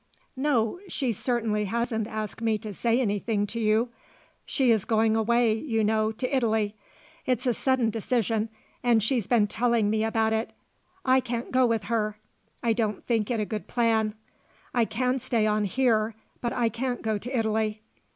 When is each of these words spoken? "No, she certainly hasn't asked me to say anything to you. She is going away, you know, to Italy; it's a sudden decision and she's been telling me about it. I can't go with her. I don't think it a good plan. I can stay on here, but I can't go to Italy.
"No, 0.35 0.79
she 0.87 1.11
certainly 1.11 1.65
hasn't 1.65 2.07
asked 2.07 2.41
me 2.41 2.57
to 2.57 2.73
say 2.73 2.99
anything 2.99 3.45
to 3.45 3.59
you. 3.59 3.89
She 4.47 4.71
is 4.71 4.83
going 4.83 5.15
away, 5.15 5.53
you 5.53 5.83
know, 5.83 6.11
to 6.13 6.35
Italy; 6.35 6.75
it's 7.27 7.45
a 7.45 7.53
sudden 7.53 7.91
decision 7.91 8.49
and 8.81 9.03
she's 9.03 9.27
been 9.27 9.45
telling 9.45 9.91
me 9.91 10.03
about 10.03 10.33
it. 10.33 10.53
I 11.05 11.19
can't 11.19 11.51
go 11.51 11.67
with 11.67 11.83
her. 11.83 12.17
I 12.63 12.73
don't 12.73 13.05
think 13.05 13.29
it 13.29 13.39
a 13.39 13.45
good 13.45 13.67
plan. 13.67 14.15
I 14.73 14.85
can 14.85 15.19
stay 15.19 15.45
on 15.45 15.65
here, 15.65 16.15
but 16.41 16.51
I 16.51 16.69
can't 16.69 17.03
go 17.03 17.19
to 17.19 17.37
Italy. 17.37 17.83